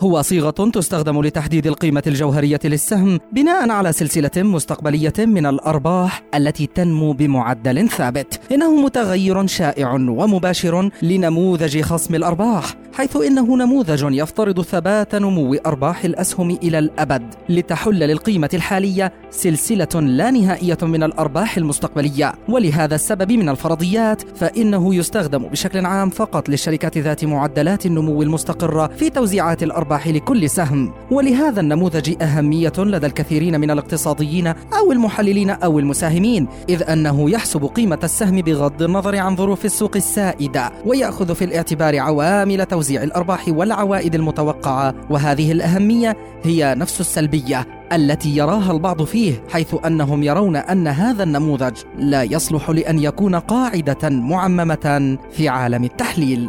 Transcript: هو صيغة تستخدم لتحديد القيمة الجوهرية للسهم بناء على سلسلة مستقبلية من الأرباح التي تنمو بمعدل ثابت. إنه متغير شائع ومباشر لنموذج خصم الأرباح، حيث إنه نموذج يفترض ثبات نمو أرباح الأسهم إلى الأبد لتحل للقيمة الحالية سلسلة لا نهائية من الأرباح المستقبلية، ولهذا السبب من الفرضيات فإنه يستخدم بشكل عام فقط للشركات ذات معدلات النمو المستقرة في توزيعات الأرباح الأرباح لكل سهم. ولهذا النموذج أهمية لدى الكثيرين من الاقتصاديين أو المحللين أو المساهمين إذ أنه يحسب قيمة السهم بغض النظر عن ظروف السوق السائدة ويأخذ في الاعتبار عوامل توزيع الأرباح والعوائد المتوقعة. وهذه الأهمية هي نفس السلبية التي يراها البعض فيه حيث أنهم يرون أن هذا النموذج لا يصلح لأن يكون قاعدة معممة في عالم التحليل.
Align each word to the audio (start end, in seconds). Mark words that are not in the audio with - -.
هو 0.00 0.22
صيغة 0.22 0.50
تستخدم 0.50 1.22
لتحديد 1.22 1.66
القيمة 1.66 2.02
الجوهرية 2.06 2.60
للسهم 2.64 3.20
بناء 3.32 3.70
على 3.70 3.92
سلسلة 3.92 4.30
مستقبلية 4.36 5.12
من 5.18 5.46
الأرباح 5.46 6.22
التي 6.34 6.66
تنمو 6.66 7.12
بمعدل 7.12 7.88
ثابت. 7.88 8.40
إنه 8.52 8.82
متغير 8.82 9.46
شائع 9.46 9.92
ومباشر 9.94 10.90
لنموذج 11.02 11.80
خصم 11.80 12.14
الأرباح، 12.14 12.74
حيث 12.92 13.16
إنه 13.16 13.56
نموذج 13.56 14.06
يفترض 14.10 14.62
ثبات 14.62 15.14
نمو 15.14 15.54
أرباح 15.54 16.04
الأسهم 16.04 16.50
إلى 16.50 16.78
الأبد 16.78 17.34
لتحل 17.48 17.98
للقيمة 17.98 18.50
الحالية 18.54 19.12
سلسلة 19.30 20.00
لا 20.00 20.30
نهائية 20.30 20.78
من 20.82 21.02
الأرباح 21.02 21.56
المستقبلية، 21.56 22.34
ولهذا 22.48 22.94
السبب 22.94 23.32
من 23.32 23.48
الفرضيات 23.48 24.36
فإنه 24.36 24.94
يستخدم 24.94 25.42
بشكل 25.42 25.86
عام 25.86 26.10
فقط 26.10 26.48
للشركات 26.48 26.98
ذات 26.98 27.24
معدلات 27.24 27.86
النمو 27.86 28.22
المستقرة 28.22 28.86
في 28.86 29.10
توزيعات 29.10 29.62
الأرباح 29.62 29.87
الأرباح 29.88 30.08
لكل 30.08 30.50
سهم. 30.50 30.92
ولهذا 31.10 31.60
النموذج 31.60 32.22
أهمية 32.22 32.72
لدى 32.78 33.06
الكثيرين 33.06 33.60
من 33.60 33.70
الاقتصاديين 33.70 34.46
أو 34.46 34.92
المحللين 34.92 35.50
أو 35.50 35.78
المساهمين 35.78 36.48
إذ 36.68 36.82
أنه 36.90 37.30
يحسب 37.30 37.64
قيمة 37.64 37.98
السهم 38.04 38.40
بغض 38.40 38.82
النظر 38.82 39.16
عن 39.16 39.36
ظروف 39.36 39.64
السوق 39.64 39.96
السائدة 39.96 40.72
ويأخذ 40.86 41.34
في 41.34 41.44
الاعتبار 41.44 41.98
عوامل 41.98 42.66
توزيع 42.66 43.02
الأرباح 43.02 43.48
والعوائد 43.48 44.14
المتوقعة. 44.14 44.94
وهذه 45.10 45.52
الأهمية 45.52 46.16
هي 46.44 46.74
نفس 46.78 47.00
السلبية 47.00 47.66
التي 47.92 48.36
يراها 48.36 48.72
البعض 48.72 49.02
فيه 49.02 49.42
حيث 49.50 49.74
أنهم 49.86 50.22
يرون 50.22 50.56
أن 50.56 50.86
هذا 50.86 51.22
النموذج 51.22 51.76
لا 51.98 52.22
يصلح 52.22 52.70
لأن 52.70 52.98
يكون 52.98 53.34
قاعدة 53.34 54.08
معممة 54.08 55.18
في 55.32 55.48
عالم 55.48 55.84
التحليل. 55.84 56.48